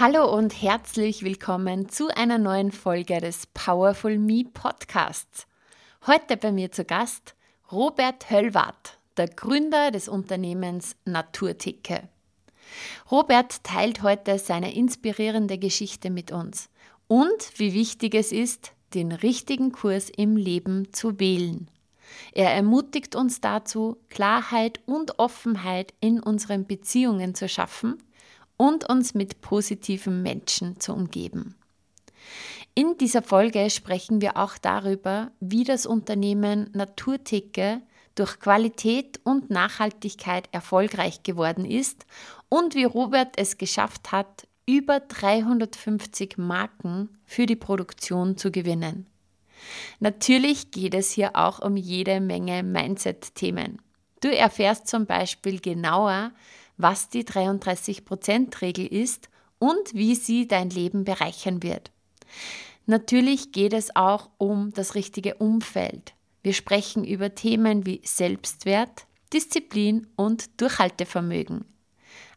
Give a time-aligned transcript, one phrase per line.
[0.00, 5.46] Hallo und herzlich willkommen zu einer neuen Folge des Powerful Me Podcasts.
[6.06, 7.34] Heute bei mir zu Gast
[7.70, 12.08] Robert Höllwart, der Gründer des Unternehmens Naturticke.
[13.10, 16.70] Robert teilt heute seine inspirierende Geschichte mit uns
[17.06, 21.68] und wie wichtig es ist, den richtigen Kurs im Leben zu wählen.
[22.32, 28.02] Er ermutigt uns dazu, Klarheit und Offenheit in unseren Beziehungen zu schaffen
[28.60, 31.54] und uns mit positiven Menschen zu umgeben.
[32.74, 37.80] In dieser Folge sprechen wir auch darüber, wie das Unternehmen Naturticke
[38.16, 42.04] durch Qualität und Nachhaltigkeit erfolgreich geworden ist
[42.50, 49.06] und wie Robert es geschafft hat, über 350 Marken für die Produktion zu gewinnen.
[50.00, 53.80] Natürlich geht es hier auch um jede Menge Mindset-Themen.
[54.20, 56.32] Du erfährst zum Beispiel genauer,
[56.82, 59.28] was die 33%-Regel ist
[59.58, 61.90] und wie sie dein Leben bereichern wird.
[62.86, 66.14] Natürlich geht es auch um das richtige Umfeld.
[66.42, 71.66] Wir sprechen über Themen wie Selbstwert, Disziplin und Durchhaltevermögen.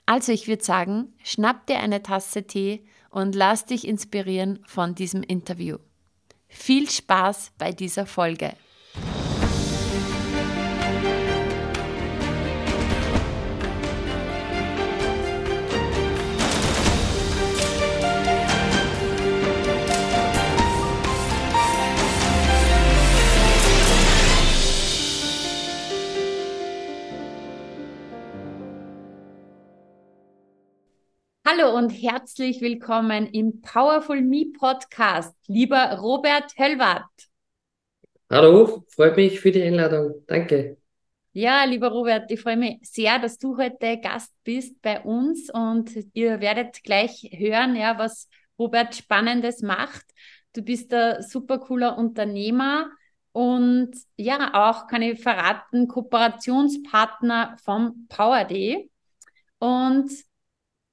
[0.05, 5.23] Also ich würde sagen, schnapp dir eine Tasse Tee und lass dich inspirieren von diesem
[5.23, 5.78] Interview.
[6.50, 8.53] Viel Spaß bei dieser Folge.
[31.56, 37.06] Hallo und herzlich willkommen im Powerful Me Podcast, lieber Robert Höllwart.
[38.31, 40.24] Hallo, freut mich für die Einladung.
[40.25, 40.78] Danke.
[41.34, 45.92] Ja, lieber Robert, ich freue mich sehr, dass du heute Gast bist bei uns und
[46.13, 50.06] ihr werdet gleich hören, ja, was Robert Spannendes macht.
[50.53, 52.90] Du bist ein super cooler Unternehmer
[53.31, 58.90] und ja, auch kann ich verraten, Kooperationspartner vom Power Day.
[59.59, 60.09] Und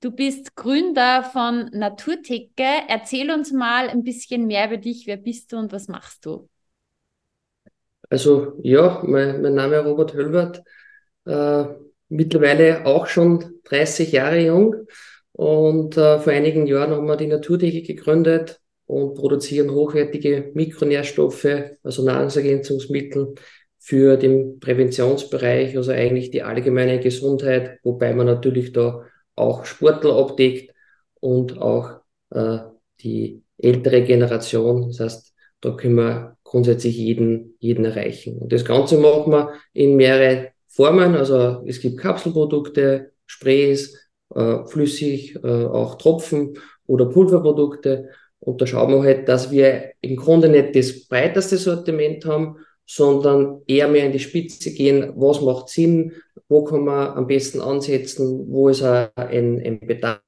[0.03, 2.65] Du bist Gründer von Naturticke.
[2.89, 5.07] Erzähl uns mal ein bisschen mehr über dich.
[5.07, 6.49] Wer bist du und was machst du?
[8.09, 10.63] Also ja, mein, mein Name ist Robert Höllwart,
[11.27, 11.65] äh,
[12.09, 14.75] mittlerweile auch schon 30 Jahre jung
[15.33, 21.47] und äh, vor einigen Jahren haben wir die Naturticke gegründet und produzieren hochwertige Mikronährstoffe,
[21.85, 23.35] also Nahrungsergänzungsmittel
[23.79, 29.05] für den Präventionsbereich, also eigentlich die allgemeine Gesundheit, wobei man natürlich da
[29.41, 30.75] auch Sportler abdeckt
[31.21, 32.59] und auch äh,
[33.01, 34.89] die ältere Generation.
[34.89, 38.39] Das heißt, da können wir grundsätzlich jeden, jeden erreichen.
[38.39, 41.15] Und das Ganze machen wir in mehrere Formen.
[41.15, 43.97] Also es gibt Kapselprodukte, Sprays,
[44.35, 48.11] äh, flüssig, äh, auch Tropfen oder Pulverprodukte.
[48.41, 52.57] Und da schauen wir halt, dass wir im Grunde nicht das breiteste Sortiment haben,
[52.93, 55.13] sondern eher mehr in die Spitze gehen.
[55.15, 56.13] Was macht Sinn?
[56.51, 60.21] wo kann man am besten ansetzen, wo ist ein, ein Bedarf,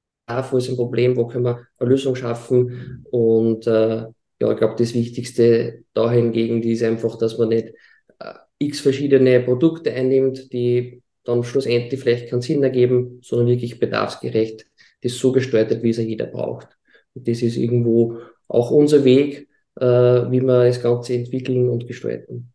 [0.51, 3.05] wo ist ein Problem, wo können wir eine Lösung schaffen.
[3.11, 4.05] Und äh,
[4.39, 7.73] ja, ich glaube, das Wichtigste da hingegen ist einfach, dass man nicht
[8.19, 14.65] äh, x verschiedene Produkte einnimmt, die dann schlussendlich vielleicht keinen Sinn ergeben, sondern wirklich bedarfsgerecht
[15.01, 16.69] das so gestaltet, wie es jeder braucht.
[17.13, 22.52] Und das ist irgendwo auch unser Weg, äh, wie wir das Ganze entwickeln und gestalten.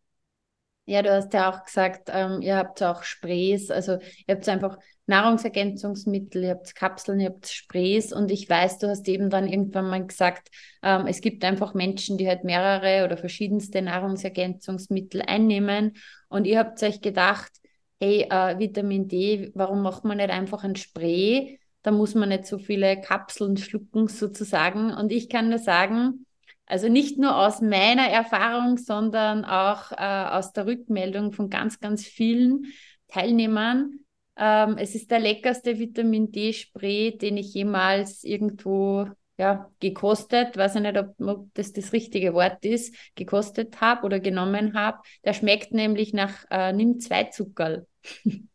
[0.89, 4.79] Ja, du hast ja auch gesagt, ähm, ihr habt auch Sprays, also ihr habt einfach
[5.05, 9.91] Nahrungsergänzungsmittel, ihr habt Kapseln, ihr habt Sprays und ich weiß, du hast eben dann irgendwann
[9.91, 10.49] mal gesagt,
[10.83, 15.93] ähm, es gibt einfach Menschen, die halt mehrere oder verschiedenste Nahrungsergänzungsmittel einnehmen
[16.31, 17.53] und ihr habt euch gedacht,
[18.01, 21.61] hey, äh, Vitamin D, warum macht man nicht einfach ein Spray?
[21.83, 26.25] Da muss man nicht so viele Kapseln schlucken sozusagen und ich kann nur sagen,
[26.69, 32.05] also nicht nur aus meiner Erfahrung, sondern auch äh, aus der Rückmeldung von ganz, ganz
[32.05, 32.67] vielen
[33.09, 34.01] Teilnehmern.
[34.37, 40.83] Ähm, es ist der leckerste Vitamin D-Spray, den ich jemals irgendwo ja, gekostet, weiß ich
[40.83, 44.99] nicht, ob, ob das das richtige Wort ist, gekostet habe oder genommen habe.
[45.25, 47.87] Der schmeckt nämlich nach äh, Nimm zwei Zuckerl.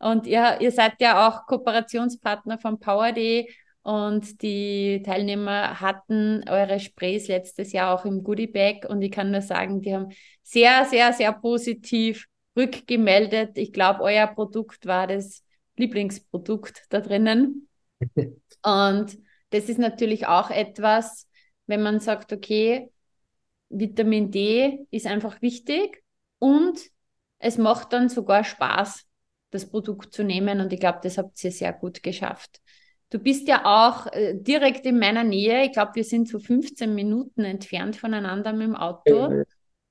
[0.00, 3.46] Und ihr, ihr seid ja auch Kooperationspartner von PowerD
[3.88, 8.84] Und die Teilnehmer hatten eure Sprays letztes Jahr auch im Goodie Bag.
[8.86, 10.10] Und ich kann nur sagen, die haben
[10.42, 13.56] sehr, sehr, sehr positiv rückgemeldet.
[13.56, 15.42] Ich glaube, euer Produkt war das
[15.78, 17.66] Lieblingsprodukt da drinnen.
[18.62, 19.18] Und
[19.48, 21.26] das ist natürlich auch etwas,
[21.64, 22.90] wenn man sagt, okay,
[23.70, 26.02] Vitamin D ist einfach wichtig
[26.38, 26.78] und
[27.38, 29.06] es macht dann sogar Spaß,
[29.50, 30.60] das Produkt zu nehmen.
[30.60, 32.60] Und ich glaube, das habt ihr sehr gut geschafft.
[33.10, 35.64] Du bist ja auch äh, direkt in meiner Nähe.
[35.64, 39.32] Ich glaube, wir sind so 15 Minuten entfernt voneinander mit dem Auto.
[39.32, 39.42] Ja.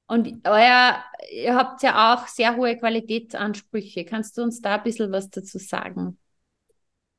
[0.08, 4.06] Und euer, ihr habt ja auch sehr hohe Qualitätsansprüche.
[4.06, 6.18] Kannst du uns da ein bisschen was dazu sagen?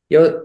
[0.08, 0.40] Ja,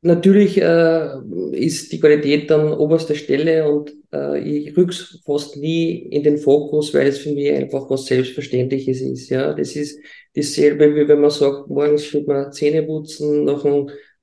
[0.00, 1.18] natürlich äh,
[1.52, 6.94] ist die Qualität an oberster Stelle und äh, ich rück's fast nie in den Fokus,
[6.94, 9.28] weil es für mich einfach was Selbstverständliches ist.
[9.28, 10.00] Ja, das ist
[10.34, 13.64] dasselbe, wie wenn man sagt, morgens tut man Zähne putzen, nach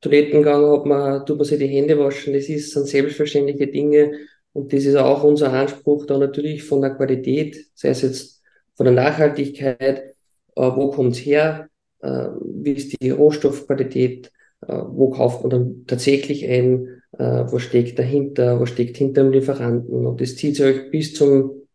[0.02, 2.34] Toilettengang hat man, tut man sich die Hände waschen.
[2.34, 4.12] Das ist, sind selbstverständliche Dinge
[4.54, 8.42] und das ist auch unser Anspruch da natürlich von der Qualität, sei es jetzt
[8.76, 10.16] von der Nachhaltigkeit,
[10.56, 11.70] äh, wo kommt's her,
[12.02, 14.32] äh, wie ist die Rohstoffqualität,
[14.68, 19.34] äh, wo kauft man dann tatsächlich ein, äh, was steckt dahinter, was steckt hinter dem
[19.34, 21.68] Lieferanten und das zieht sich bis zum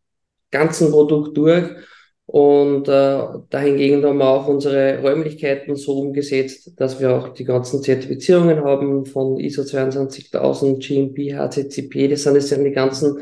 [0.50, 1.69] ganzen Produkt durch
[2.26, 7.82] und äh, dahingegen haben wir auch unsere Räumlichkeiten so umgesetzt, dass wir auch die ganzen
[7.82, 12.09] Zertifizierungen haben von ISO 22000, GMP, HCCP.
[12.09, 13.19] Das sind, sind die ganzen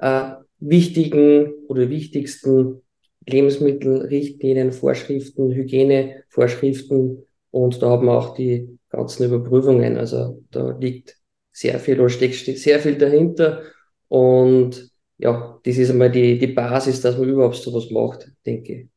[0.00, 0.30] äh,
[0.60, 2.82] wichtigen oder wichtigsten
[3.26, 7.26] Lebensmittelrichtlinien, Vorschriften, Hygienevorschriften.
[7.50, 9.96] Und da haben wir auch die ganzen Überprüfungen.
[9.96, 11.16] Also da liegt
[11.50, 13.62] sehr viel oder steckt sehr viel dahinter.
[14.08, 18.88] Und ja, das ist einmal die, die Basis, dass man überhaupt sowas macht, denke ich.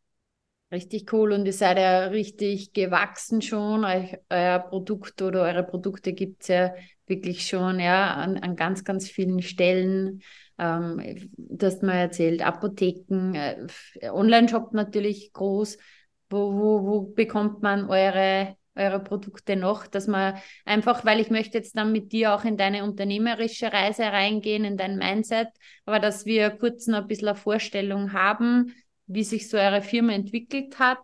[0.69, 3.85] Richtig cool und ihr seid ja richtig gewachsen schon.
[3.85, 6.73] Euer, euer Produkt oder eure Produkte gibt es ja
[7.05, 10.21] wirklich schon ja, an, an ganz, ganz vielen Stellen.
[10.57, 15.77] Ähm, du hast mal erzählt, Apotheken, äh, Online-Shop natürlich groß.
[16.29, 20.35] Wo, wo, wo bekommt man eure eure Produkte noch, dass man
[20.65, 24.77] einfach, weil ich möchte jetzt dann mit dir auch in deine unternehmerische Reise reingehen, in
[24.77, 25.49] dein Mindset,
[25.85, 28.73] aber dass wir kurz noch ein bisschen eine Vorstellung haben,
[29.07, 30.99] wie sich so eure Firma entwickelt hat.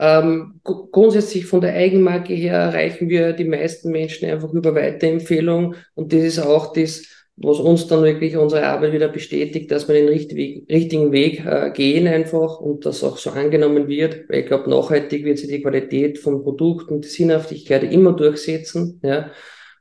[0.00, 6.12] Ähm, grundsätzlich von der Eigenmarke her erreichen wir die meisten Menschen einfach über Weiterempfehlung und
[6.12, 10.08] das ist auch das, was uns dann wirklich unsere Arbeit wieder bestätigt, dass wir den
[10.08, 15.24] richtigen Weg äh, gehen einfach und das auch so angenommen wird, weil ich glaube, nachhaltig
[15.24, 19.00] wird sich die Qualität vom Produkt und die Sinnhaftigkeit immer durchsetzen.
[19.04, 19.30] Ja.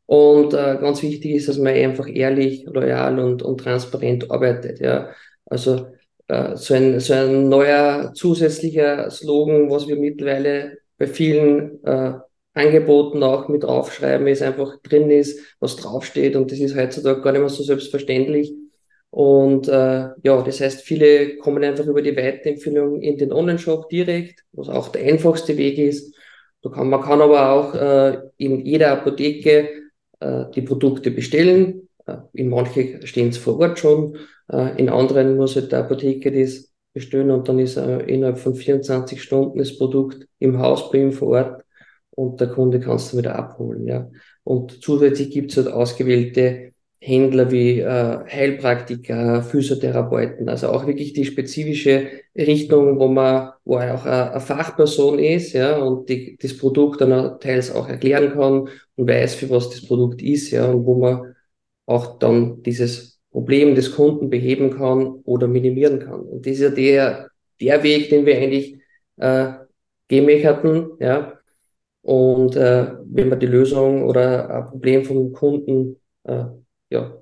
[0.05, 4.79] Und äh, ganz wichtig ist, dass man einfach ehrlich, loyal und, und transparent arbeitet.
[4.79, 5.09] Ja.
[5.45, 5.87] Also
[6.27, 12.13] äh, so, ein, so ein neuer zusätzlicher Slogan, was wir mittlerweile bei vielen äh,
[12.57, 17.31] Angeboten auch mit draufschreiben, es einfach drin ist, was draufsteht und das ist heutzutage gar
[17.31, 18.53] nicht mehr so selbstverständlich.
[19.09, 24.43] Und äh, ja, das heißt, viele kommen einfach über die Weiterempfehlung in den Online-Shop direkt,
[24.51, 26.13] was auch der einfachste Weg ist.
[26.61, 29.69] Da kann, man kann aber auch äh, in jeder Apotheke
[30.19, 31.87] äh, die Produkte bestellen.
[32.05, 34.17] Äh, in manche stehen es vor Ort schon,
[34.51, 38.55] äh, in anderen muss halt der Apotheker das bestellen und dann ist äh, innerhalb von
[38.55, 41.63] 24 Stunden das Produkt im Haus bei ihm vor Ort
[42.17, 43.85] und der Kunde kann es dann wieder abholen.
[43.85, 44.09] Ja.
[44.43, 51.25] Und zusätzlich gibt es halt ausgewählte Händler wie äh, Heilpraktiker, Physiotherapeuten, also auch wirklich die
[51.25, 56.57] spezifische Richtung, wo man, wo er auch eine, eine Fachperson ist, ja, und die, das
[56.57, 60.85] Produkt dann teils auch erklären kann und weiß, für was das Produkt ist, ja, und
[60.87, 61.35] wo man
[61.85, 66.21] auch dann dieses Problem des Kunden beheben kann oder minimieren kann.
[66.21, 67.29] Und das ist ja der,
[67.61, 68.79] der Weg, den wir eigentlich
[69.17, 69.49] äh,
[70.07, 71.36] gehen möchten, ja,
[72.07, 76.45] und äh, wenn man die Lösung oder ein Problem vom Kunden, äh,
[76.89, 77.21] ja,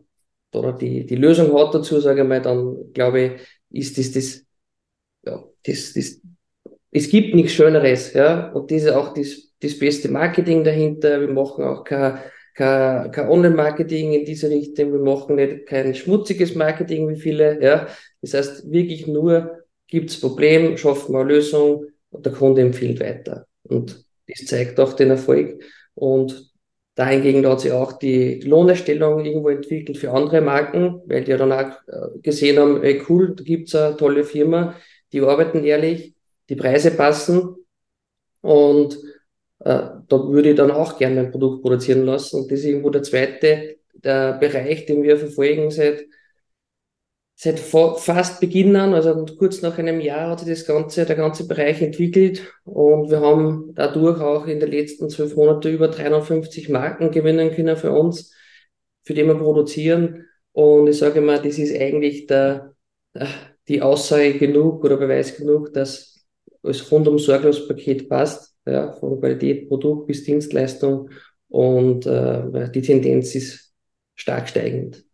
[0.54, 3.32] oder die, die Lösung hat dazu, sage ich mal, dann glaube ich,
[3.72, 4.46] ist das, das,
[5.26, 6.22] ja, das, das,
[6.92, 11.20] es gibt nichts Schöneres, ja, und das ist auch das, das beste Marketing dahinter.
[11.20, 12.20] Wir machen auch kein,
[12.54, 14.92] kein, kein Online-Marketing in diese Richtung.
[14.92, 17.88] Wir machen nicht kein schmutziges Marketing wie viele, ja.
[18.22, 23.48] Das heißt, wirklich nur gibt's Problem, schaffen wir eine Lösung und der Kunde empfiehlt weiter.
[23.64, 25.64] Und das zeigt auch den Erfolg.
[25.94, 26.52] Und
[26.96, 31.52] dahingegen hat sich auch die Lohnerstellung irgendwo entwickelt für andere Marken, weil die ja dann
[31.52, 34.76] auch äh, gesehen haben, ey, cool, da gibt's eine tolle Firma,
[35.12, 36.16] die arbeiten ehrlich,
[36.50, 37.56] die Preise passen
[38.42, 38.98] und
[39.60, 42.42] äh, da würde ich dann auch gerne mein Produkt produzieren lassen.
[42.42, 46.06] Und das ist irgendwo der zweite der Bereich, den wir verfolgen seit
[47.36, 51.48] seit fast Beginn an, also kurz nach einem Jahr hat sich das ganze, der ganze
[51.48, 57.12] Bereich entwickelt und wir haben dadurch auch in den letzten zwölf Monaten über 350 Marken
[57.12, 58.34] gewinnen können für uns,
[59.04, 60.26] für die wir produzieren.
[60.54, 62.74] Und ich sage mal, das ist eigentlich der,
[63.68, 66.26] die Aussage genug oder Beweis genug, dass
[66.64, 71.10] es rundum sorglos Paket passt, ja, von Qualität, Produkt bis Dienstleistung
[71.50, 73.74] und äh, die Tendenz ist
[74.16, 75.05] stark steigend.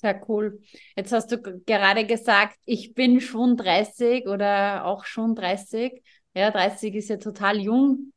[0.00, 0.60] Sehr cool.
[0.96, 6.04] Jetzt hast du gerade gesagt, ich bin schon 30 oder auch schon 30.
[6.34, 8.12] Ja, 30 ist ja total jung.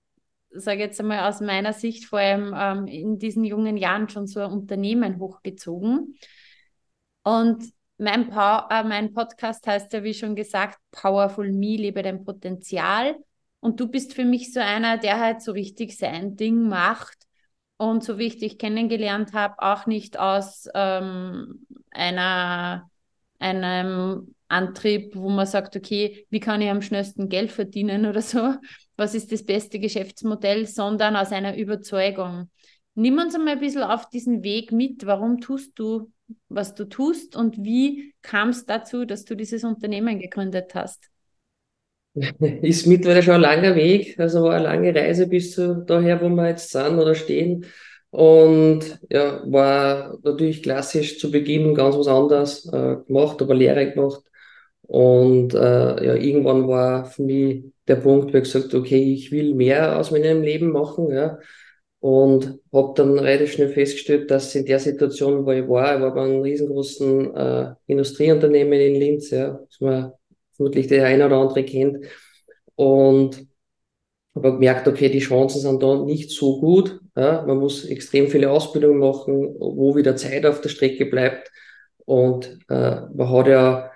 [0.52, 4.42] Sage jetzt einmal aus meiner Sicht, vor allem ähm, in diesen jungen Jahren schon so
[4.42, 6.20] ein Unternehmen hochgezogen.
[7.24, 7.64] Und
[7.98, 13.16] mein, pa äh, mein Podcast heißt ja, wie schon gesagt, Powerful Me, lebe dein Potenzial.
[13.60, 17.26] Und du bist für mich so einer, der halt so richtig sein Ding macht
[17.82, 22.90] und so wie ich dich kennengelernt habe, auch nicht aus ähm, einer,
[23.40, 28.54] einem Antrieb, wo man sagt, okay, wie kann ich am schnellsten Geld verdienen oder so,
[28.98, 32.52] was ist das beste Geschäftsmodell, sondern aus einer Überzeugung.
[32.94, 35.08] Nimm uns einmal ein bisschen auf diesen Weg mit.
[35.08, 36.12] Warum tust du,
[36.50, 41.11] was du tust und wie kam es dazu, dass du dieses Unternehmen gegründet hast?
[42.62, 46.30] ist mittlerweile schon ein langer Weg, also war eine lange Reise bis zu daher, wo
[46.30, 47.66] wir jetzt sind oder stehen.
[48.10, 54.22] Und ja, war natürlich klassisch zu Beginn ganz was anderes äh, gemacht, aber Lehre gemacht.
[54.82, 59.56] Und äh, ja, irgendwann war für mich der Punkt, wo ich gesagt okay, ich will
[59.56, 61.40] mehr aus meinem Leben machen, ja.
[62.02, 66.14] Und habe dann relativ schnell festgestellt, dass in der Situation, wo ich war, ich war
[66.14, 70.12] bei einem riesengroßen äh, Industrieunternehmen in Linz, ja, das man
[70.62, 72.06] vermutlich der eine oder andere kennt.
[72.76, 73.48] Und
[74.36, 77.00] habe gemerkt, okay, die Chancen sind da nicht so gut.
[77.16, 81.52] Ja, man muss extrem viele Ausbildungen machen, wo wieder Zeit auf der Strecke bleibt.
[82.06, 83.92] Und äh, man hat ja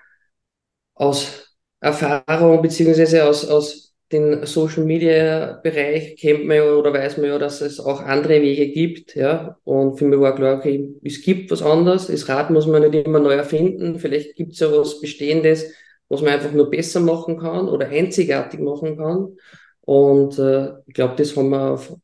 [0.94, 7.28] aus Erfahrung beziehungsweise aus, aus den Social Media Bereich kennt man ja oder weiß man
[7.28, 9.58] ja, dass es auch andere Wege gibt, ja.
[9.64, 12.08] Und für mich war klar, okay, es gibt was anderes.
[12.08, 14.00] Das Rad muss man nicht immer neu erfinden.
[14.00, 15.74] Vielleicht gibt es ja was Bestehendes,
[16.10, 19.38] was man einfach nur besser machen kann oder einzigartig machen kann.
[19.82, 21.96] Und äh, ich glaube, das haben wir auf,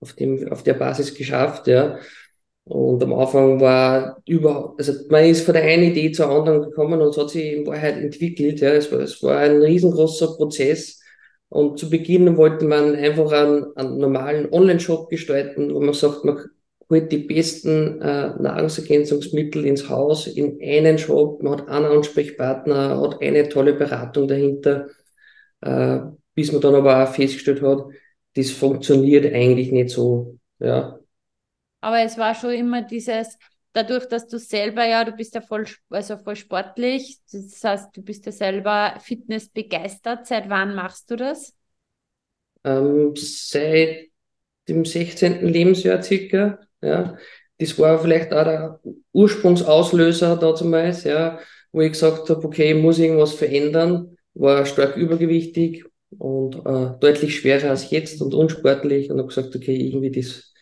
[0.00, 1.98] auf, dem, auf der Basis geschafft, ja.
[2.64, 7.00] Und am Anfang war überhaupt, also man ist von der einen Idee zur anderen gekommen
[7.02, 8.70] und es hat sich in Wahrheit entwickelt, ja.
[8.70, 11.00] Es war, es war ein riesengroßer Prozess.
[11.48, 16.38] Und zu Beginn wollte man einfach einen, einen normalen Online-Shop gestalten, wo man sagt, man
[16.90, 23.20] holt die besten äh, Nahrungsergänzungsmittel ins Haus in einen Shop, man hat einen Ansprechpartner, hat
[23.22, 24.88] eine tolle Beratung dahinter,
[25.60, 26.00] äh,
[26.34, 27.86] bis man dann aber auch festgestellt hat,
[28.34, 30.38] das funktioniert eigentlich nicht so.
[30.58, 30.98] Ja.
[31.80, 33.38] Aber es war schon immer dieses,
[33.72, 38.02] dadurch, dass du selber ja, du bist ja voll, also voll sportlich, das heißt, du
[38.02, 40.26] bist ja selber Fitness begeistert.
[40.26, 41.54] Seit wann machst du das?
[42.64, 44.08] Ähm, seit
[44.68, 45.46] dem 16.
[45.46, 46.58] Lebensjahr circa.
[46.84, 47.16] Ja.
[47.58, 48.80] Das war vielleicht auch der
[49.12, 51.38] Ursprungsauslöser damals, ja,
[51.72, 55.84] wo ich gesagt habe, okay, ich muss irgendwas verändern, war stark übergewichtig
[56.18, 60.52] und äh, deutlich schwerer als jetzt und unsportlich und habe gesagt, okay, irgendwie das,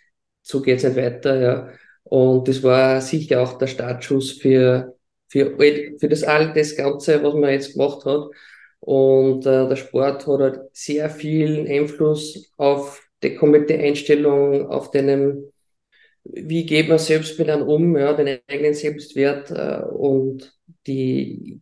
[0.43, 1.69] so geht's nicht weiter, ja.
[2.05, 4.97] Und das war sicher auch der Startschuss für,
[5.29, 5.57] für,
[5.99, 8.29] für das das Ganze, was man jetzt gemacht hat.
[8.81, 15.45] Und äh, der Sport hat halt sehr viel Einfluss auf die komplette Einstellung, auf deinem
[16.25, 20.53] wie geht man selbst mit einem um, ja, den eigenen Selbstwert äh, und
[20.87, 21.61] die,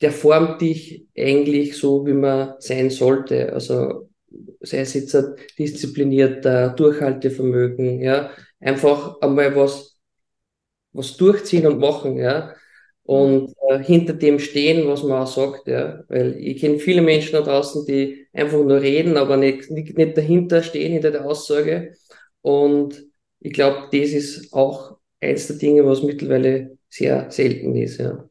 [0.00, 3.52] der formt dich eigentlich so, wie man sein sollte.
[3.52, 4.08] Also
[4.60, 8.30] sei es jetzt ein disziplinierter Durchhaltevermögen, ja,
[8.60, 9.98] einfach einmal was,
[10.92, 12.54] was durchziehen und machen, ja,
[13.04, 17.32] und äh, hinter dem stehen, was man auch sagt, ja, weil ich kenne viele Menschen
[17.32, 21.94] da draußen, die einfach nur reden, aber nicht, nicht, nicht dahinter stehen, hinter der Aussage.
[22.40, 23.04] Und
[23.44, 28.28] ich glaube, das ist auch eins der Dinge, was mittlerweile sehr selten ist, ja.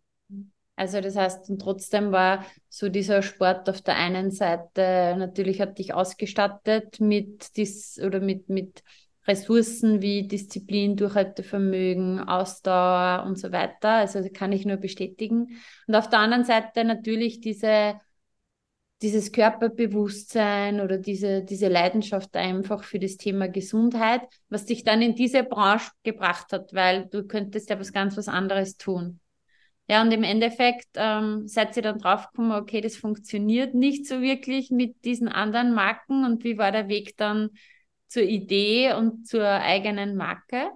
[0.75, 5.77] Also das heißt, und trotzdem war so dieser Sport auf der einen Seite natürlich hat
[5.77, 8.84] dich ausgestattet mit dies oder mit, mit
[9.27, 13.91] Ressourcen wie Disziplin, Durchhaltevermögen, Ausdauer und so weiter.
[13.91, 15.62] Also kann ich nur bestätigen.
[15.88, 18.00] Und auf der anderen Seite natürlich diese
[19.03, 25.13] dieses Körperbewusstsein oder diese, diese Leidenschaft einfach für das Thema Gesundheit, was dich dann in
[25.13, 29.19] diese Branche gebracht hat, weil du könntest ja was ganz was anderes tun.
[29.89, 34.72] Ja, und im Endeffekt ähm, seid ihr dann draufgekommen, okay, das funktioniert nicht so wirklich
[34.72, 36.24] mit diesen anderen Marken.
[36.24, 37.50] Und wie war der Weg dann
[38.07, 40.69] zur Idee und zur eigenen Marke?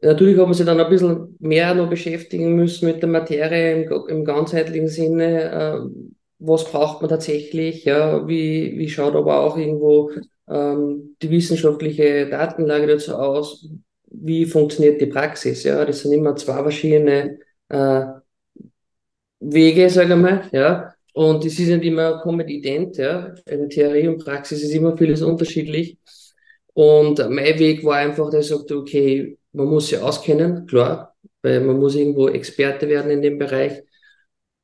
[0.00, 4.08] Natürlich hat man sich dann ein bisschen mehr noch beschäftigen müssen mit der Materie im,
[4.08, 5.90] im ganzheitlichen Sinne.
[6.46, 7.84] Was braucht man tatsächlich?
[7.84, 10.10] Ja, wie, wie schaut aber auch irgendwo
[10.48, 13.68] ähm, die wissenschaftliche Datenlage dazu aus?
[14.10, 15.62] Wie funktioniert die Praxis?
[15.64, 18.04] Ja, das sind immer zwei verschiedene äh,
[19.40, 20.48] Wege, sage ich mal.
[20.52, 22.96] Ja, und es ist nicht immer komplett ident.
[22.96, 25.98] Ja, eine Theorie und Praxis ist immer vieles unterschiedlich.
[26.74, 31.60] Und mein Weg war einfach, dass ich sagte, okay, man muss sich auskennen, klar, weil
[31.60, 33.82] man muss irgendwo Experte werden in dem Bereich.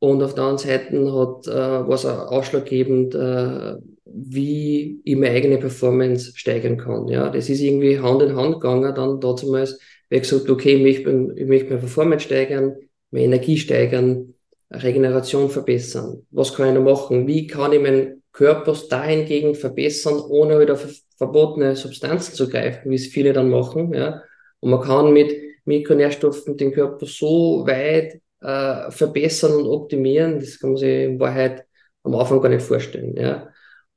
[0.01, 5.59] Und auf der anderen Seite hat, äh, war es ausschlaggebend, äh, wie ich meine eigene
[5.59, 7.07] Performance steigern kann.
[7.07, 9.79] Ja, das ist irgendwie Hand in Hand gegangen, dann damals,
[10.09, 12.77] weil ich gesagt okay, ich möchte, ich möchte meine Performance steigern,
[13.13, 14.35] meine Energie steigern,
[14.73, 16.27] Regeneration verbessern.
[16.31, 17.27] Was kann ich noch machen?
[17.27, 20.79] Wie kann ich meinen Körper dahingegen verbessern, ohne wieder
[21.17, 23.93] verbotene Substanzen zu greifen, wie es viele dann machen.
[23.93, 24.23] Ja?
[24.61, 25.33] Und man kann mit
[25.65, 31.65] Mikronährstoffen den Körper so weit äh, verbessern und optimieren, das kann man sich in Wahrheit
[32.03, 33.17] am Anfang gar nicht vorstellen.
[33.17, 33.49] Ja?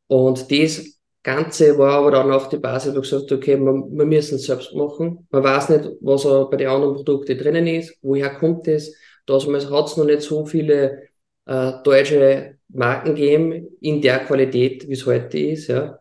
[0.08, 4.06] Und das Ganze war aber dann auch die Basis, wo ich gesagt okay, wir, wir
[4.06, 5.26] müssen es selbst machen.
[5.32, 8.94] Man weiß nicht, was bei den anderen Produkten drinnen ist, woher kommt es.
[9.26, 11.04] Damals hat es noch nicht so viele
[11.46, 15.68] äh, deutsche Marken gegeben in der Qualität, wie es heute ist.
[15.68, 16.00] Ja.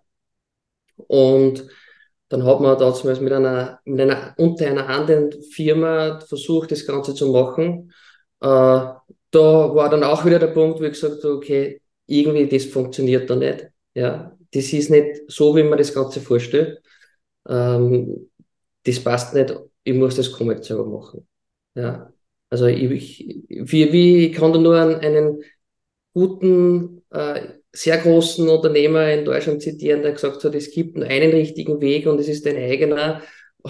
[0.97, 1.69] Und
[2.29, 6.73] dann hat man da zum Beispiel mit einer, mit einer unter einer anderen Firma versucht,
[6.73, 7.93] das Ganze zu machen.
[8.43, 12.67] Äh, da war dann auch wieder der Punkt, wo ich gesagt habe, okay, irgendwie das
[12.67, 13.69] funktioniert da nicht.
[13.95, 16.83] Ja, das ist nicht so, wie man das Ganze vorstellt.
[17.49, 18.31] Ähm,
[18.85, 19.55] das passt nicht.
[19.85, 21.27] Ich muss das komplett selber machen.
[21.75, 22.13] Ja,
[22.51, 25.43] also ich, ich wie, wie ich kann da nur einen, einen
[26.13, 31.31] guten äh, sehr großen Unternehmer in Deutschland zitieren, der gesagt hat, es gibt nur einen
[31.33, 33.23] richtigen Weg und es ist dein eigener.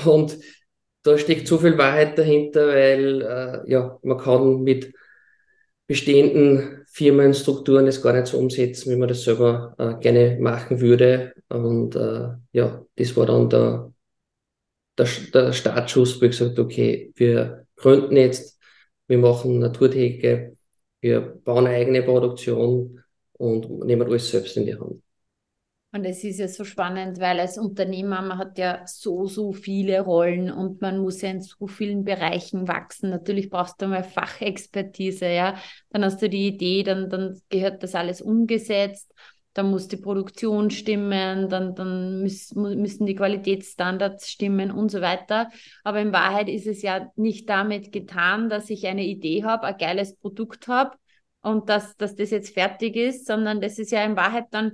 [0.07, 0.39] Und
[1.03, 4.93] da steckt so viel Wahrheit dahinter, weil äh, ja, man kann mit
[5.87, 11.35] bestehenden Firmenstrukturen das gar nicht so umsetzen, wie man das selber äh, gerne machen würde.
[11.49, 13.93] Und äh, ja, das war dann der,
[14.99, 18.61] der, der Startschuss, wo ich gesagt okay, wir gründen jetzt,
[19.09, 20.57] wir machen Naturtheke,
[21.01, 25.03] wir bauen eine eigene Produktion und nehmen alles selbst in die Hand.
[25.95, 30.01] Und es ist ja so spannend, weil als Unternehmer, man hat ja so, so viele
[30.01, 33.11] Rollen und man muss ja in so vielen Bereichen wachsen.
[33.11, 35.55] Natürlich brauchst du mal Fachexpertise, ja.
[35.91, 39.13] Dann hast du die Idee, dann, dann gehört das alles umgesetzt.
[39.53, 45.51] Dann muss die Produktion stimmen, dann, dann müß, müssen die Qualitätsstandards stimmen und so weiter.
[45.85, 49.77] Aber in Wahrheit ist es ja nicht damit getan, dass ich eine Idee habe, ein
[49.77, 50.97] geiles Produkt habe
[51.43, 54.73] und dass, dass das jetzt fertig ist, sondern das ist ja in Wahrheit dann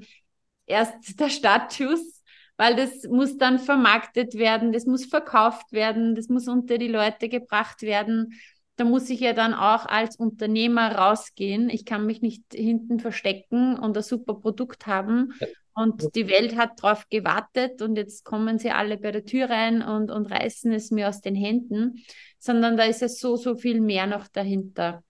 [0.68, 2.22] erst der Startschuss,
[2.56, 7.28] weil das muss dann vermarktet werden, das muss verkauft werden, das muss unter die Leute
[7.28, 8.34] gebracht werden.
[8.76, 11.68] Da muss ich ja dann auch als Unternehmer rausgehen.
[11.68, 15.32] Ich kann mich nicht hinten verstecken und ein super Produkt haben.
[15.74, 19.80] Und die Welt hat darauf gewartet und jetzt kommen sie alle bei der Tür rein
[19.82, 22.02] und, und reißen es mir aus den Händen,
[22.40, 25.04] sondern da ist ja so, so viel mehr noch dahinter.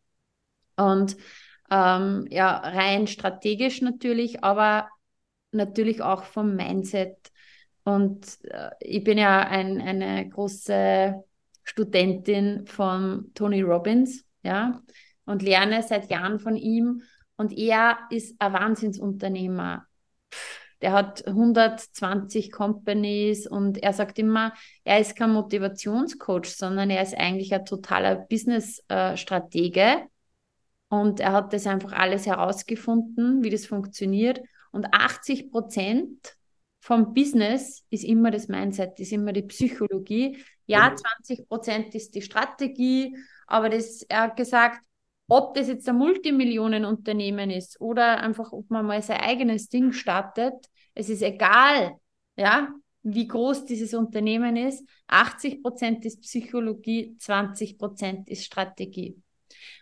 [0.76, 1.16] Und
[1.70, 4.88] ähm, ja, rein strategisch natürlich, aber
[5.52, 7.16] natürlich auch vom Mindset.
[7.84, 11.22] Und äh, ich bin ja ein, eine große
[11.64, 14.80] Studentin von Tony Robbins, ja,
[15.24, 17.02] und lerne seit Jahren von ihm.
[17.36, 19.86] Und er ist ein Wahnsinnsunternehmer.
[20.80, 24.52] Der hat 120 Companies und er sagt immer,
[24.84, 29.80] er ist kein Motivationscoach, sondern er ist eigentlich ein totaler Business-Stratege.
[29.80, 30.06] Äh,
[30.88, 34.40] und er hat das einfach alles herausgefunden, wie das funktioniert.
[34.78, 36.36] Und 80 Prozent
[36.78, 40.38] vom Business ist immer das Mindset, ist immer die Psychologie.
[40.66, 43.16] Ja, 20 Prozent ist die Strategie,
[43.48, 44.80] aber das, er hat gesagt,
[45.26, 50.54] ob das jetzt ein Multimillionenunternehmen ist oder einfach, ob man mal sein eigenes Ding startet,
[50.94, 51.96] es ist egal,
[52.36, 54.88] ja, wie groß dieses Unternehmen ist.
[55.08, 59.20] 80 Prozent ist Psychologie, 20 Prozent ist Strategie.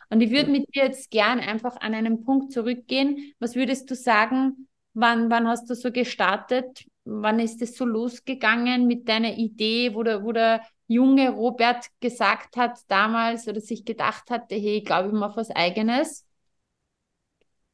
[0.09, 3.35] Und ich würde mit dir jetzt gern einfach an einen Punkt zurückgehen.
[3.38, 6.85] Was würdest du sagen, wann, wann hast du so gestartet?
[7.04, 12.56] Wann ist es so losgegangen mit deiner Idee, wo der, wo der junge Robert gesagt
[12.56, 16.26] hat damals oder sich gedacht hatte, hey, ich glaube, ich mache was Eigenes?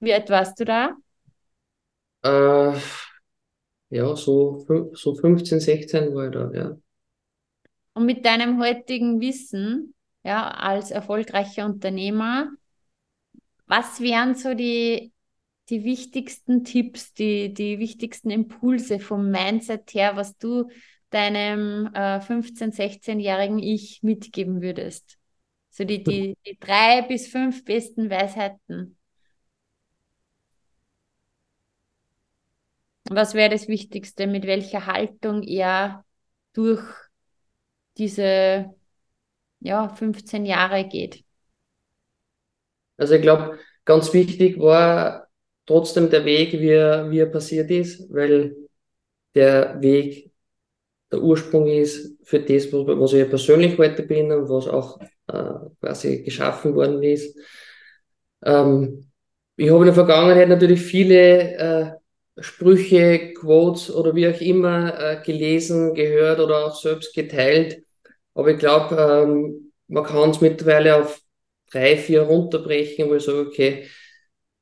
[0.01, 0.97] Wie alt warst du da?
[2.23, 2.79] Äh,
[3.91, 6.77] ja, so, so 15, 16 war ich da, ja.
[7.95, 12.51] Und mit deinem heutigen Wissen, ja, als erfolgreicher Unternehmer.
[13.67, 15.13] Was wären so die,
[15.71, 20.69] die wichtigsten Tipps, die, die wichtigsten Impulse vom Mindset her, was du
[21.11, 25.19] deinem äh, 15-, 16-jährigen Ich mitgeben würdest?
[25.71, 28.97] So die, die, die drei bis fünf besten Weisheiten.
[33.05, 36.05] Was wäre das Wichtigste, mit welcher Haltung er
[36.53, 36.83] durch
[37.99, 38.75] diese
[39.61, 41.25] ja, 15 Jahre geht?
[42.97, 45.22] Also ich glaube, ganz wichtig war
[45.67, 48.57] trotzdem der Weg, wie er, wie er passiert ist, weil
[49.35, 50.33] der Weg
[51.11, 54.99] der Ursprung ist für das, was ich persönlich heute bin und was auch
[55.29, 57.37] äh, quasi geschaffen worden ist.
[58.45, 59.11] Ähm,
[59.57, 61.91] ich habe in der Vergangenheit natürlich viele äh,
[62.41, 67.85] Sprüche, Quotes oder wie auch immer äh, gelesen, gehört oder auch selbst geteilt.
[68.35, 71.21] Aber ich glaube, ähm, man kann es mittlerweile auf
[71.71, 73.87] drei, vier runterbrechen, wo ich sage, okay,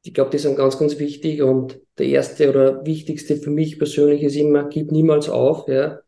[0.02, 1.42] ich glaube, die sind ganz, ganz wichtig.
[1.42, 5.68] Und der erste oder wichtigste für mich persönlich ist immer, gib niemals auf.
[5.68, 6.00] Ja.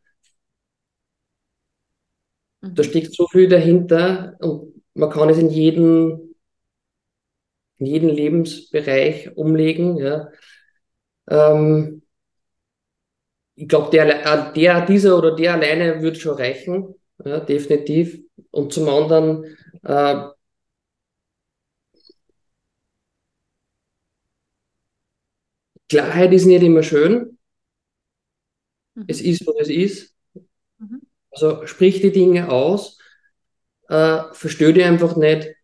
[2.60, 2.74] Mhm.
[2.74, 6.34] Da steckt so viel dahinter und man kann es in jeden,
[7.78, 9.96] in jeden Lebensbereich umlegen.
[9.96, 10.28] Ja.
[11.28, 12.02] Ähm,
[13.54, 18.18] ich glaube, der, der, dieser oder der alleine wird schon reichen, ja, definitiv.
[18.50, 19.44] Und zum anderen,
[19.84, 20.24] äh,
[25.92, 27.36] Klarheit ist nicht immer schön.
[28.94, 29.04] Mhm.
[29.08, 30.14] Es ist, was es ist.
[30.78, 31.02] Mhm.
[31.30, 32.98] Also sprich die Dinge aus,
[33.90, 35.54] äh, versteh dich einfach nicht,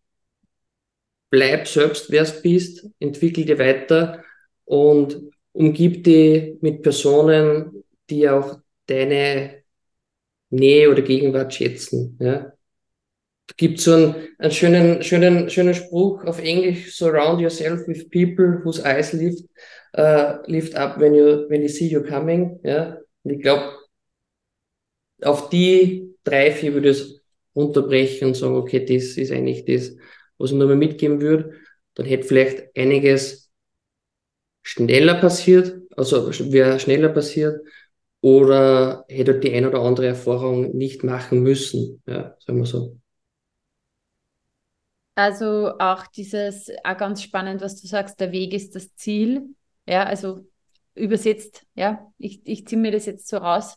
[1.31, 4.23] bleib selbst, wer es bist, entwickel dich weiter
[4.65, 5.19] und
[5.51, 9.63] umgib dich mit Personen, die auch deine
[10.51, 12.19] Nähe oder Gegenwart schätzen.
[12.21, 12.53] Ja?
[13.57, 18.81] gibt so einen, einen schönen, schönen, schönen Spruch auf Englisch, surround yourself with people whose
[18.83, 19.43] eyes lift,
[19.97, 22.97] uh, lift up when you, when you see you coming, ja.
[23.23, 23.77] Und ich glaube,
[25.21, 27.21] auf die drei, vier würde ich es
[27.55, 29.95] runterbrechen und sagen, okay, das ist eigentlich das,
[30.37, 31.53] was ich nur mal mitgeben würde.
[31.95, 33.49] Dann hätte vielleicht einiges
[34.61, 37.61] schneller passiert, also wäre schneller passiert,
[38.21, 42.97] oder hätte die ein oder andere Erfahrung nicht machen müssen, ja, sagen wir so.
[45.15, 49.49] Also auch dieses, auch ganz spannend, was du sagst, der Weg ist das Ziel.
[49.89, 50.45] Ja, also
[50.93, 53.75] übersetzt, ja, ich, ich ziehe mir das jetzt so raus.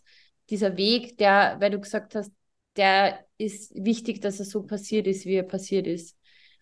[0.51, 2.31] Dieser Weg, der, weil du gesagt hast,
[2.77, 6.17] der ist wichtig, dass er so passiert ist, wie er passiert ist.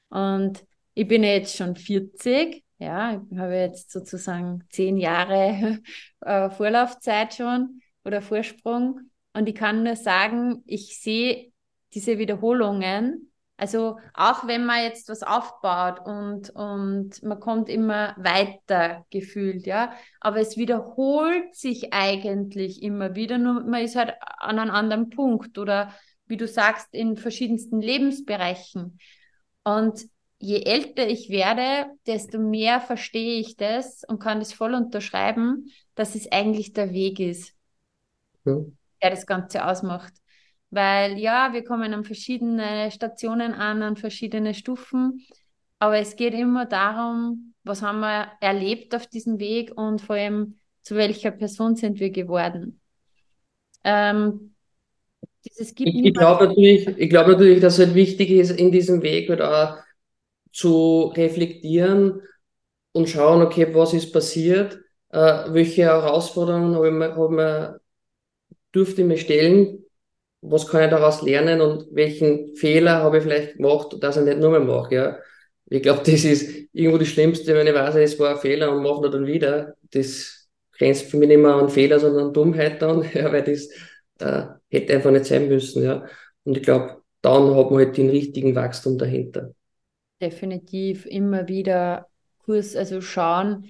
[0.09, 5.81] Und ich bin jetzt schon 40, ja, ich habe jetzt sozusagen zehn Jahre
[6.21, 9.01] äh, Vorlaufzeit schon oder Vorsprung.
[9.33, 11.53] Und ich kann nur sagen, ich sehe
[11.93, 13.30] diese Wiederholungen
[13.61, 19.93] also auch wenn man jetzt was aufbaut und, und man kommt immer weiter gefühlt, ja,
[20.19, 25.59] aber es wiederholt sich eigentlich immer wieder, nur man ist halt an einem anderen Punkt
[25.59, 25.95] oder
[26.25, 28.99] wie du sagst, in verschiedensten Lebensbereichen.
[29.63, 30.07] Und
[30.39, 36.15] je älter ich werde, desto mehr verstehe ich das und kann das voll unterschreiben, dass
[36.15, 37.53] es eigentlich der Weg ist,
[38.47, 38.57] ja.
[39.03, 40.15] der das Ganze ausmacht.
[40.71, 45.27] Weil ja, wir kommen an verschiedene Stationen an, an verschiedene Stufen.
[45.79, 50.59] Aber es geht immer darum, was haben wir erlebt auf diesem Weg und vor allem,
[50.83, 52.81] zu welcher Person sind wir geworden.
[53.85, 54.55] Ähm,
[55.45, 58.71] dieses gibt ich, ich glaube natürlich, ich glaube natürlich, dass es halt wichtig ist, in
[58.71, 59.77] diesem Weg halt auch
[60.53, 62.21] zu reflektieren
[62.93, 64.81] und schauen, okay, was ist passiert,
[65.11, 67.81] äh, welche Herausforderungen habe ich mir, ich mir,
[68.73, 69.85] durfte ich mir stellen,
[70.43, 74.39] was kann ich daraus lernen und welchen Fehler habe ich vielleicht gemacht, dass ich nicht
[74.39, 75.19] nur mehr mache, ja.
[75.67, 78.83] Ich glaube, das ist irgendwo das Schlimmste, wenn ich weiß, es war ein Fehler und
[78.83, 79.75] mache dann wieder.
[79.91, 83.69] Das grenzt für mich nicht mehr an Fehler, sondern an Dummheit dann, ja, weil das
[84.21, 86.07] äh, hätte einfach nicht sein müssen, ja.
[86.45, 89.53] Und ich glaube, dann hat man halt den richtigen Wachstum dahinter.
[90.21, 93.67] Definitiv immer wieder Kurs, also schauen,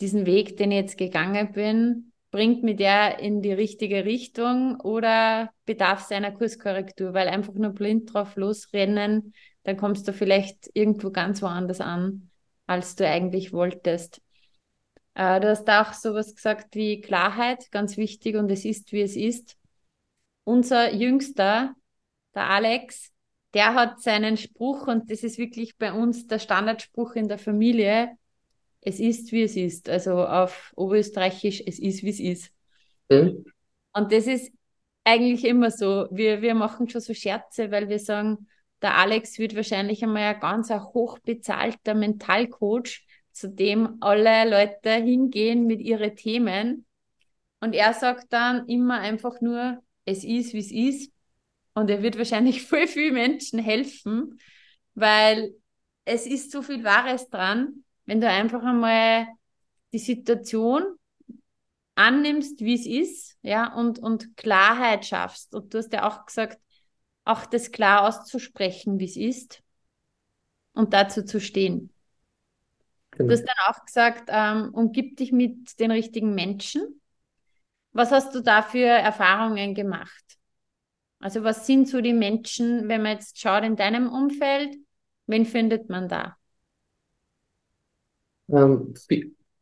[0.00, 5.50] diesen Weg, den ich jetzt gegangen bin, bringt mich der in die richtige Richtung oder
[5.64, 7.14] bedarf es einer Kurskorrektur?
[7.14, 12.30] Weil einfach nur blind drauf losrennen, dann kommst du vielleicht irgendwo ganz woanders an,
[12.66, 14.20] als du eigentlich wolltest.
[15.14, 19.16] Äh, du hast auch sowas gesagt wie Klarheit, ganz wichtig und es ist, wie es
[19.16, 19.56] ist.
[20.44, 21.74] Unser Jüngster,
[22.34, 23.12] der Alex,
[23.54, 28.16] der hat seinen Spruch und das ist wirklich bei uns der Standardspruch in der Familie
[28.88, 29.88] es ist, wie es ist.
[29.88, 32.52] Also auf Oberösterreichisch, es ist, wie es ist.
[33.10, 33.44] Mhm.
[33.92, 34.50] Und das ist
[35.04, 36.08] eigentlich immer so.
[36.10, 38.48] Wir, wir machen schon so Scherze, weil wir sagen,
[38.80, 45.66] der Alex wird wahrscheinlich einmal ein ganz ein hochbezahlter Mentalcoach, zu dem alle Leute hingehen
[45.66, 46.86] mit ihren Themen.
[47.60, 51.12] Und er sagt dann immer einfach nur, es ist, wie es ist.
[51.74, 54.40] Und er wird wahrscheinlich voll viel Menschen helfen,
[54.94, 55.54] weil
[56.06, 59.26] es ist so viel Wahres dran, wenn du einfach einmal
[59.92, 60.82] die Situation
[61.94, 65.54] annimmst, wie es ist, ja, und, und Klarheit schaffst.
[65.54, 66.58] Und du hast ja auch gesagt,
[67.26, 69.62] auch das klar auszusprechen, wie es ist
[70.72, 71.92] und dazu zu stehen.
[73.10, 73.28] Genau.
[73.28, 77.02] Du hast dann auch gesagt, ähm, umgib dich mit den richtigen Menschen.
[77.92, 80.24] Was hast du da für Erfahrungen gemacht?
[81.20, 84.78] Also was sind so die Menschen, wenn man jetzt schaut in deinem Umfeld,
[85.26, 86.38] wen findet man da?
[88.50, 88.94] Ähm,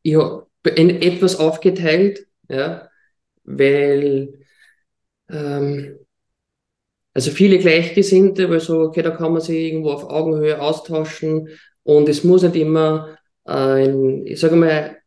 [0.02, 2.88] ich habe etwas aufgeteilt, ja,
[3.44, 4.40] weil
[5.28, 5.98] ähm,
[7.14, 11.48] also viele Gleichgesinnte, weil so, okay, da kann man sich irgendwo auf Augenhöhe austauschen
[11.82, 14.98] und es muss nicht immer ein, ich sage mal,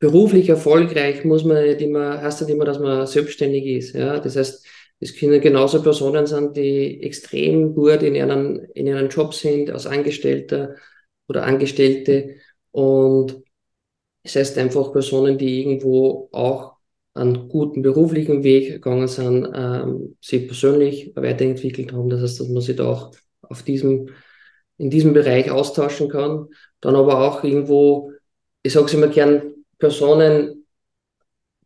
[0.00, 3.94] beruflich erfolgreich muss man nicht immer, heißt nicht immer, dass man selbstständig ist.
[3.94, 4.18] Ja?
[4.18, 4.66] Das heißt,
[4.98, 9.86] es können genauso Personen sein, die extrem gut in ihren, in ihren Job sind, als
[9.86, 10.74] Angestellter
[11.28, 12.36] oder Angestellte.
[12.72, 13.42] Und
[14.22, 16.76] es heißt einfach Personen, die irgendwo auch
[17.14, 22.08] einen guten beruflichen Weg gegangen sind, ähm, sich persönlich weiterentwickelt haben.
[22.08, 24.10] Das heißt, dass man sich da auch auf diesem,
[24.78, 26.48] in diesem Bereich austauschen kann.
[26.80, 28.12] Dann aber auch irgendwo,
[28.62, 30.66] ich sage es immer gern, Personen,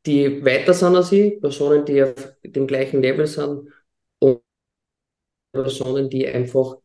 [0.06, 2.14] die weiter sind als ich, Personen, die auf
[2.44, 3.68] dem gleichen Level sind
[4.20, 4.40] und
[5.52, 6.76] Personen, die einfach,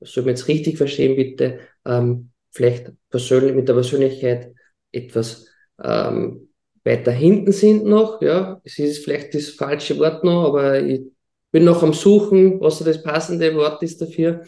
[0.00, 4.52] soll man jetzt richtig verstehen, bitte, ähm, vielleicht persönlich mit der Persönlichkeit
[4.92, 5.46] etwas
[5.82, 6.48] ähm,
[6.84, 11.02] weiter hinten sind noch, ja, es ist vielleicht das falsche Wort noch, aber ich
[11.50, 14.44] bin noch am Suchen, was das passende Wort ist dafür.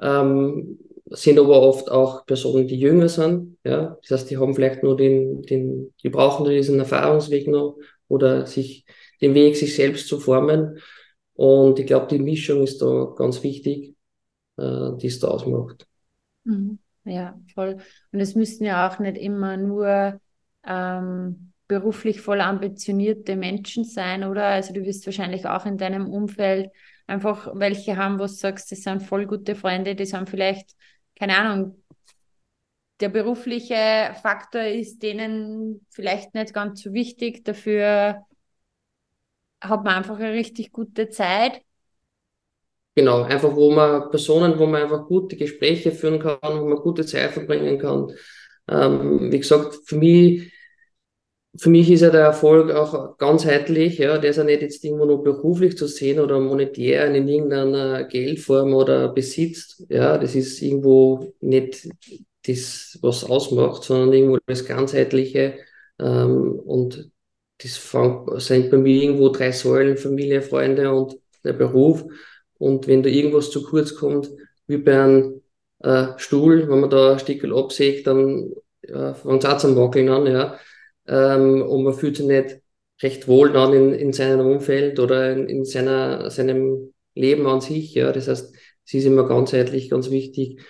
[0.00, 0.78] Ähm,
[1.12, 4.96] sind aber oft auch Personen, die jünger sind, ja, das heißt, die haben vielleicht nur
[4.96, 7.76] den, den, die brauchen diesen Erfahrungsweg noch
[8.06, 8.84] oder sich
[9.20, 10.78] den Weg, sich selbst zu formen.
[11.34, 13.96] Und ich glaube, die Mischung ist da ganz wichtig,
[14.56, 15.86] äh, die es da ausmacht.
[16.44, 16.78] Mhm.
[17.04, 17.78] Ja, voll.
[18.12, 20.20] Und es müssten ja auch nicht immer nur
[20.64, 24.44] ähm, beruflich voll ambitionierte Menschen sein, oder?
[24.46, 26.70] Also du wirst wahrscheinlich auch in deinem Umfeld
[27.06, 30.74] einfach welche haben, wo du sagst, das sind voll gute Freunde, die sind vielleicht,
[31.18, 31.82] keine Ahnung,
[33.00, 38.24] der berufliche Faktor ist denen vielleicht nicht ganz so wichtig, dafür
[39.60, 41.62] hat man einfach eine richtig gute Zeit
[42.96, 47.06] Genau, einfach wo man Personen, wo man einfach gute Gespräche führen kann, wo man gute
[47.06, 48.12] Zeit verbringen kann.
[48.68, 50.52] Ähm, wie gesagt, für mich,
[51.58, 55.04] für mich ist ja der Erfolg auch ganzheitlich, ja, der ist ja nicht jetzt irgendwo
[55.04, 61.32] nur beruflich zu sehen oder monetär in irgendeiner Geldform oder Besitz, ja, das ist irgendwo
[61.40, 61.88] nicht
[62.46, 65.58] das, was ausmacht, sondern irgendwo das ganzheitliche,
[65.98, 67.10] ähm, und
[67.62, 67.74] das
[68.46, 72.04] sind bei mir irgendwo drei Säulen, Familie, Freunde und der Beruf.
[72.60, 74.30] Und wenn da irgendwas zu kurz kommt,
[74.66, 75.40] wie bei einem
[75.78, 80.10] äh, Stuhl, wenn man da ein Stückel absägt, dann äh, fängt es auch zum Wackeln
[80.10, 80.58] an, ja.
[81.08, 82.60] Ähm, und man fühlt sich nicht
[83.02, 87.94] recht wohl dann in, in seinem Umfeld oder in, in seiner, seinem Leben an sich,
[87.94, 88.12] ja.
[88.12, 90.60] Das heißt, es ist immer ganzheitlich ganz wichtig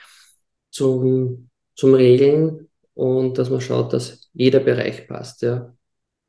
[0.71, 5.75] zum, zum Regeln und dass man schaut, dass jeder Bereich passt, ja.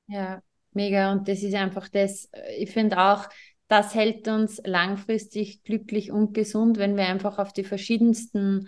[0.07, 0.41] Ja,
[0.73, 1.11] mega.
[1.11, 3.29] Und das ist einfach das, ich finde auch,
[3.71, 8.67] das hält uns langfristig glücklich und gesund, wenn wir einfach auf die verschiedensten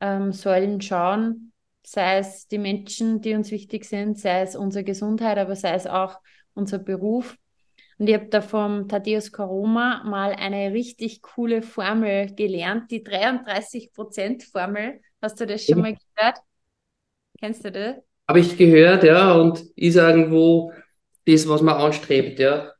[0.00, 1.52] ähm, Säulen schauen,
[1.82, 5.86] sei es die Menschen, die uns wichtig sind, sei es unsere Gesundheit, aber sei es
[5.86, 6.18] auch
[6.52, 7.38] unser Beruf.
[7.96, 15.00] Und ich habe da vom Thaddeus Koroma mal eine richtig coole Formel gelernt, die 33%-Formel.
[15.22, 16.36] Hast du das schon mal gehört?
[17.40, 17.96] Kennst du das?
[18.28, 20.70] Habe ich gehört, ja, und ist irgendwo
[21.24, 22.73] das, was man anstrebt, ja.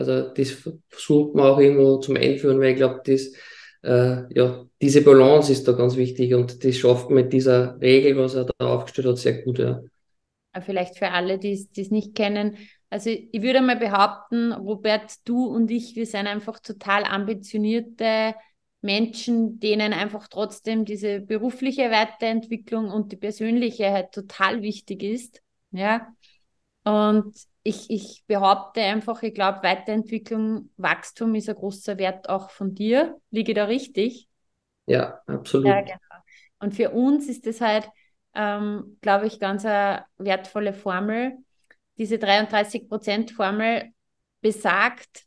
[0.00, 0.50] Also das
[0.88, 3.32] versucht man auch irgendwo zum Einführen, weil ich glaube, das,
[3.82, 8.16] äh, ja, diese Balance ist da ganz wichtig und das schafft man mit dieser Regel,
[8.16, 9.58] was er da aufgestellt hat, sehr gut.
[9.58, 9.80] Ja.
[10.62, 12.56] Vielleicht für alle, die es nicht kennen.
[12.88, 18.34] Also ich würde mal behaupten, Robert, du und ich, wir sind einfach total ambitionierte
[18.82, 25.40] Menschen, denen einfach trotzdem diese berufliche Weiterentwicklung und die persönliche halt total wichtig ist.
[25.70, 26.08] Ja.
[26.84, 32.74] Und ich, ich behaupte einfach, ich glaube, Weiterentwicklung, Wachstum ist ein großer Wert auch von
[32.74, 33.16] dir.
[33.30, 34.28] Liege da richtig?
[34.86, 35.68] Ja, absolut.
[35.68, 35.98] Ja, genau.
[36.58, 37.88] Und für uns ist das halt,
[38.34, 41.38] ähm, glaube ich, ganz eine wertvolle Formel.
[41.98, 43.92] Diese 33%-Formel
[44.40, 45.26] besagt,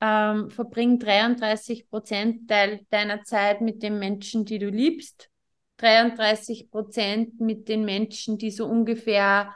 [0.00, 5.30] ähm, verbring 33% Teil deiner Zeit mit den Menschen, die du liebst,
[5.78, 9.54] 33% mit den Menschen, die so ungefähr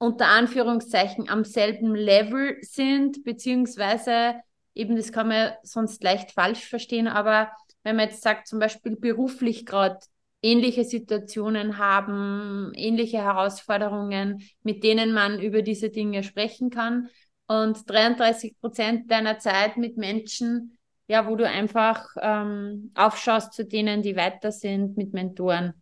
[0.00, 4.36] unter Anführungszeichen am selben Level sind, beziehungsweise
[4.74, 8.96] eben, das kann man sonst leicht falsch verstehen, aber wenn man jetzt sagt, zum Beispiel
[8.96, 9.98] beruflich gerade
[10.40, 17.10] ähnliche Situationen haben, ähnliche Herausforderungen, mit denen man über diese Dinge sprechen kann
[17.46, 24.00] und 33 Prozent deiner Zeit mit Menschen, ja, wo du einfach ähm, aufschaust zu denen,
[24.00, 25.74] die weiter sind, mit Mentoren.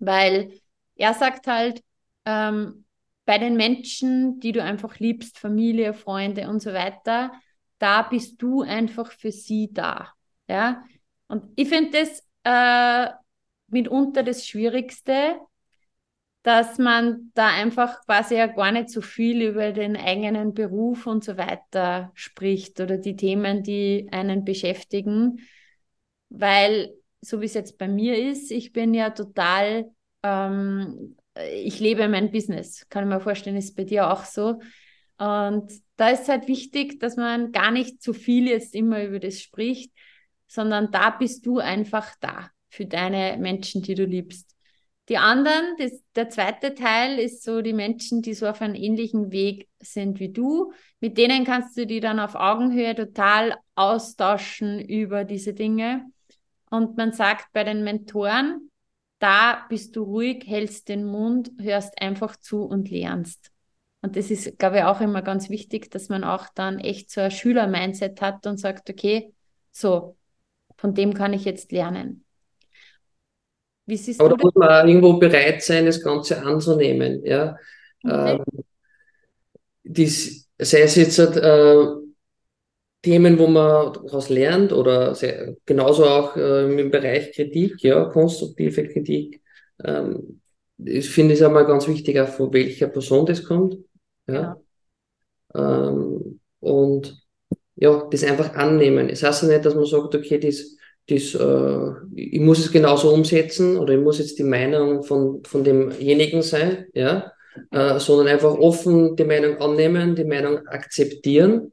[0.00, 0.58] Weil
[0.96, 1.84] er sagt halt,
[2.24, 2.84] ähm,
[3.24, 7.32] bei den Menschen, die du einfach liebst, Familie, Freunde und so weiter,
[7.78, 10.12] da bist du einfach für sie da.
[10.48, 10.84] Ja?
[11.28, 13.12] Und ich finde das äh,
[13.68, 15.36] mitunter das Schwierigste,
[16.42, 21.22] dass man da einfach quasi ja gar nicht so viel über den eigenen Beruf und
[21.22, 25.38] so weiter spricht oder die Themen, die einen beschäftigen.
[26.28, 29.92] Weil, so wie es jetzt bei mir ist, ich bin ja total
[30.24, 32.86] ähm, ich lebe mein Business.
[32.88, 34.60] Kann ich mir vorstellen, ist bei dir auch so.
[35.18, 39.40] Und da ist halt wichtig, dass man gar nicht zu viel jetzt immer über das
[39.40, 39.92] spricht,
[40.46, 44.50] sondern da bist du einfach da für deine Menschen, die du liebst.
[45.08, 49.32] Die anderen, das, der zweite Teil ist so die Menschen, die so auf einem ähnlichen
[49.32, 50.72] Weg sind wie du.
[51.00, 56.06] Mit denen kannst du die dann auf Augenhöhe total austauschen über diese Dinge.
[56.70, 58.70] Und man sagt bei den Mentoren,
[59.22, 63.52] da bist du ruhig, hältst den Mund, hörst einfach zu und lernst.
[64.00, 67.20] Und das ist, glaube ich, auch immer ganz wichtig, dass man auch dann echt so
[67.20, 69.32] ein Schüler-Mindset hat und sagt, okay,
[69.70, 70.16] so,
[70.76, 72.24] von dem kann ich jetzt lernen.
[73.86, 77.24] Wie siehst Aber da muss man auch irgendwo bereit sein, das Ganze anzunehmen.
[77.24, 77.56] Ja?
[78.02, 78.38] Okay.
[78.38, 78.44] Mhm.
[78.48, 78.64] Ähm,
[79.84, 81.86] dies, sei es jetzt äh,
[83.02, 88.88] Themen, wo man daraus lernt oder sehr, genauso auch äh, im Bereich Kritik, ja, konstruktive
[88.88, 89.42] Kritik.
[89.84, 90.40] Ähm,
[90.78, 93.76] ich finde es einmal ganz wichtig, auch von welcher Person das kommt.
[94.28, 94.56] Ja.
[95.54, 95.88] ja.
[95.88, 97.26] Ähm, und
[97.74, 99.08] ja, das einfach annehmen.
[99.08, 100.76] Es heißt ja nicht, dass man sagt, okay, das,
[101.08, 105.64] das, äh, ich muss es genauso umsetzen oder ich muss jetzt die Meinung von, von
[105.64, 107.32] demjenigen sein, ja,
[107.72, 111.72] äh, sondern einfach offen die Meinung annehmen, die Meinung akzeptieren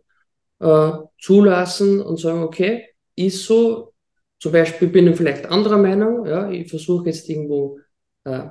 [0.60, 3.94] äh, zulassen und sagen, okay, ist so,
[4.40, 7.80] zum Beispiel bin ich vielleicht anderer Meinung, ja, ich versuche jetzt irgendwo
[8.24, 8.42] äh,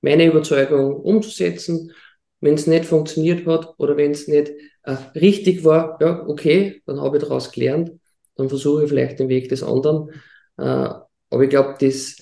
[0.00, 1.92] meine Überzeugung umzusetzen.
[2.40, 4.52] Wenn es nicht funktioniert hat oder wenn es nicht
[4.84, 7.92] äh, richtig war, ja, okay, dann habe ich daraus gelernt,
[8.36, 10.10] dann versuche ich vielleicht den Weg des anderen.
[10.56, 12.16] Äh, aber ich glaube, das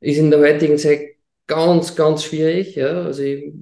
[0.00, 2.76] ist in der heutigen Zeit ganz, ganz schwierig.
[2.76, 3.04] Ja?
[3.04, 3.52] Also ich,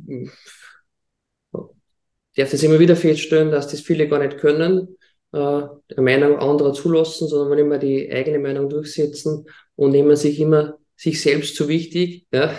[2.36, 4.96] darf das immer wieder feststellen, dass das viele gar nicht können,
[5.32, 5.62] äh,
[5.96, 11.56] Meinung anderer zulassen, sondern immer die eigene Meinung durchsetzen und nehmen sich immer sich selbst
[11.56, 12.26] zu wichtig.
[12.32, 12.54] Ja?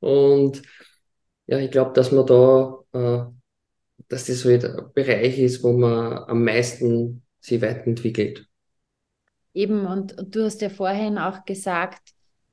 [0.00, 0.62] Und
[1.46, 3.24] ja, ich glaube, dass man da, äh,
[4.08, 8.46] dass das halt ein Bereich ist, wo man am meisten sich weiterentwickelt.
[9.54, 12.00] Eben, und du hast ja vorhin auch gesagt,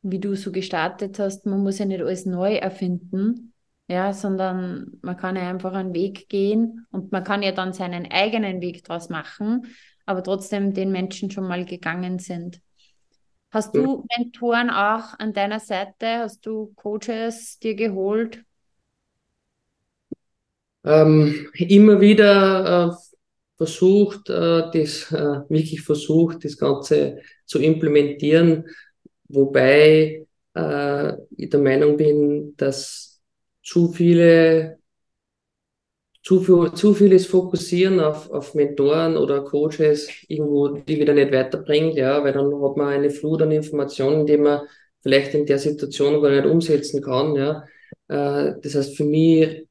[0.02, 3.49] wie du so gestartet hast, man muss ja nicht alles neu erfinden,
[3.90, 8.10] ja, sondern man kann ja einfach einen Weg gehen und man kann ja dann seinen
[8.12, 9.66] eigenen Weg draus machen,
[10.06, 12.62] aber trotzdem den Menschen schon mal gegangen sind.
[13.50, 16.20] Hast du Mentoren auch an deiner Seite?
[16.20, 18.44] Hast du Coaches dir geholt?
[20.84, 22.96] Ähm, immer wieder äh,
[23.58, 28.66] versucht, äh, das äh, wirklich versucht, das Ganze zu implementieren,
[29.28, 33.09] wobei äh, ich der Meinung bin, dass
[33.70, 34.80] zu viele,
[36.24, 41.96] zu, viel, zu vieles Fokussieren auf, auf Mentoren oder Coaches irgendwo, die wieder nicht weiterbringt,
[41.96, 44.62] ja, weil dann hat man eine Flut an Informationen, die man
[45.02, 47.64] vielleicht in der Situation gar nicht umsetzen kann, ja.
[48.08, 49.68] Äh, das heißt, für mich,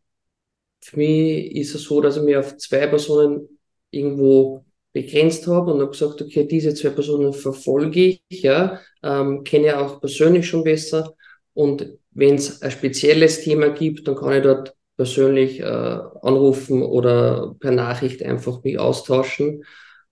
[0.80, 3.58] für mich ist es so, dass ich mich auf zwei Personen
[3.90, 9.80] irgendwo begrenzt habe und habe gesagt, okay, diese zwei Personen verfolge ich, ja, ähm, kenne
[9.80, 11.14] auch persönlich schon besser
[11.52, 17.54] und wenn es ein spezielles Thema gibt, dann kann ich dort persönlich äh, anrufen oder
[17.60, 19.62] per Nachricht einfach mich austauschen.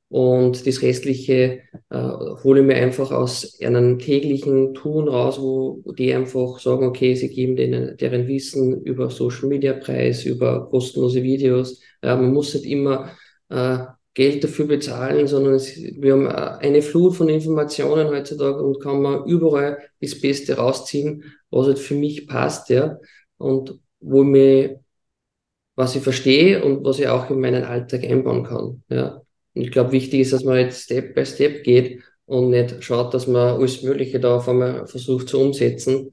[0.08, 1.98] Und das Restliche äh,
[2.44, 7.28] hole ich mir einfach aus einem täglichen Tun raus, wo die einfach sagen, okay, sie
[7.28, 11.82] geben denen deren Wissen über Social Media Preis, über kostenlose Videos.
[12.04, 13.10] Ja, man muss nicht immer
[13.48, 13.78] äh,
[14.16, 19.26] Geld dafür bezahlen, sondern es, wir haben eine Flut von Informationen heutzutage und kann man
[19.26, 22.98] überall das Beste rausziehen, was halt für mich passt, ja,
[23.36, 24.80] und wo mir,
[25.74, 29.20] was ich verstehe und was ich auch in meinen Alltag einbauen kann, ja.
[29.54, 33.12] Und ich glaube, wichtig ist, dass man jetzt Step by Step geht und nicht schaut,
[33.12, 36.12] dass man alles Mögliche da auf einmal versucht zu umsetzen,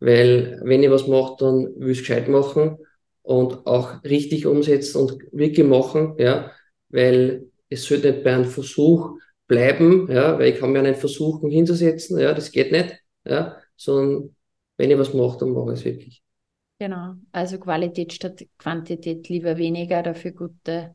[0.00, 2.76] weil wenn ich was mache, dann will ich es gescheit machen
[3.22, 6.50] und auch richtig umsetzen und wirklich machen, ja,
[6.90, 11.50] weil es sollte nicht bei einem Versuch bleiben, ja, weil ich kann mir nicht versuchen
[11.50, 14.34] hinzusetzen, ja, das geht nicht, ja, sondern
[14.76, 16.22] wenn ich was mache, dann mache ich es wirklich.
[16.78, 20.94] Genau, also Qualität statt Quantität lieber weniger, dafür gute,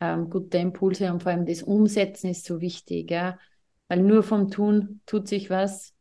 [0.00, 3.38] ähm, gute Impulse und vor allem das Umsetzen ist so wichtig, ja,
[3.88, 5.94] weil nur vom Tun tut sich was.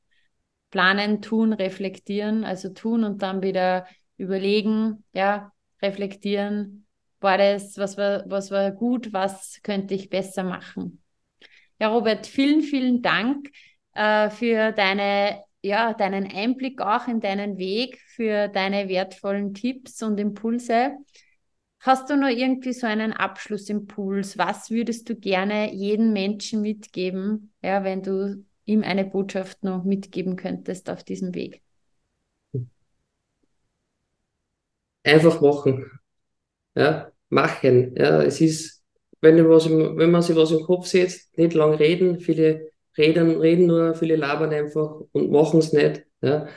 [0.71, 3.85] Planen, tun, reflektieren, also tun und dann wieder
[4.17, 6.85] überlegen, ja, reflektieren,
[7.21, 11.01] war das, was war, was war gut, was könnte ich besser machen.
[11.79, 13.49] Ja, Robert, vielen, vielen Dank
[13.93, 20.19] äh, für deine, ja, deinen Einblick auch in deinen Weg, für deine wertvollen Tipps und
[20.19, 20.97] Impulse.
[21.79, 24.37] Hast du noch irgendwie so einen Abschlussimpuls?
[24.37, 30.35] Was würdest du gerne jedem Menschen mitgeben, ja, wenn du ihm eine Botschaft noch mitgeben
[30.35, 31.61] könntest auf diesem Weg?
[35.03, 35.99] Einfach machen.
[36.75, 37.95] Ja, machen.
[37.97, 38.83] Ja, es ist,
[39.21, 42.19] wenn, was im, wenn man sich was im Kopf setzt, nicht lang reden.
[42.19, 46.05] Viele reden, reden nur, viele labern einfach und machen es nicht.
[46.21, 46.47] Ja,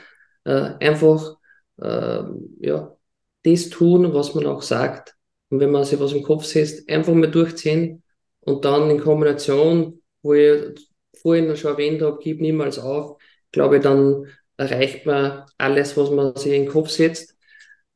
[0.45, 1.37] äh, einfach,
[1.81, 2.23] äh,
[2.59, 2.97] ja,
[3.43, 5.15] das tun, was man auch sagt.
[5.49, 8.03] Und wenn man sich was im Kopf setzt, einfach mal durchziehen
[8.41, 10.89] und dann in Kombination, wo ich
[11.21, 13.17] vorhin schon erwähnt habe, gib niemals auf,
[13.51, 17.34] glaube ich, dann erreicht man alles, was man sich in den Kopf setzt.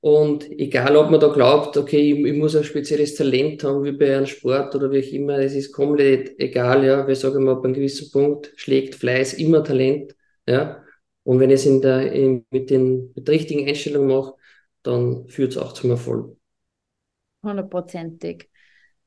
[0.02, 3.92] Und egal, ob man da glaubt, okay, ich, ich, muss ein spezielles Talent haben, wie
[3.92, 7.52] bei einem Sport oder wie auch immer, es ist komplett egal, ja, weil sagen wir,
[7.52, 10.16] ab einem gewissen Punkt schlägt Fleiß immer Talent,
[10.48, 10.84] ja.
[11.24, 14.36] Und wenn ich es in der, in, mit, den, mit der richtigen Einstellung mache,
[14.84, 16.36] dann führt es auch zum Erfolg.
[17.44, 18.50] Hundertprozentig.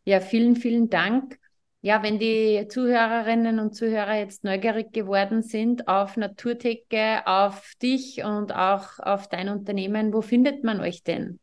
[0.05, 1.39] Ja, vielen, vielen Dank.
[1.85, 8.55] Ja, wenn die Zuhörerinnen und Zuhörer jetzt neugierig geworden sind auf Naturtheke, auf dich und
[8.55, 11.41] auch auf dein Unternehmen, wo findet man euch denn?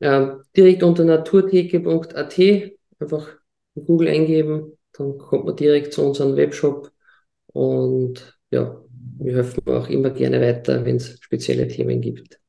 [0.00, 2.38] Ja, direkt unter naturtheke.at
[2.98, 3.28] einfach
[3.74, 6.90] in Google eingeben, dann kommt man direkt zu unserem Webshop
[7.48, 8.80] und ja,
[9.18, 12.40] wir helfen auch immer gerne weiter, wenn es spezielle Themen gibt.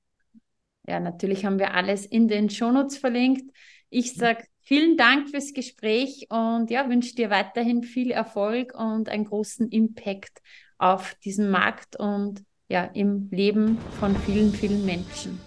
[0.88, 3.52] Ja, natürlich haben wir alles in den Shownotes verlinkt.
[3.90, 9.26] Ich sage Vielen Dank fürs Gespräch und ja, wünsche dir weiterhin viel Erfolg und einen
[9.26, 10.42] großen Impact
[10.80, 15.40] auf diesem Markt und ja, im Leben von vielen, vielen Menschen.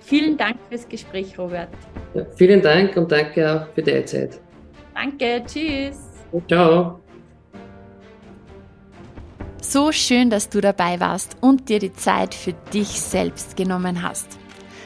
[0.00, 1.68] Vielen Dank fürs Gespräch, Robert.
[2.14, 4.40] Ja, vielen Dank und danke auch für deine Zeit.
[4.92, 6.00] Danke, tschüss.
[6.48, 7.00] Ciao.
[9.62, 14.36] So schön, dass du dabei warst und dir die Zeit für dich selbst genommen hast.